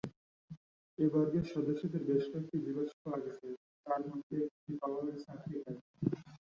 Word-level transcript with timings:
এ 0.97 1.05
বর্গের 1.13 1.45
সদস্যদের 1.53 2.01
বেশ 2.09 2.23
কয়েকটি 2.31 2.57
জীবাশ্ম 2.65 2.97
পাওয়া 3.03 3.19
গেছে, 3.25 3.47
তার 3.85 4.01
মধ্যে 4.09 4.35
একটি 4.47 4.71
পাওয়া 4.81 5.01
গেছে 5.07 5.25
আফ্রিকায়। 5.35 5.79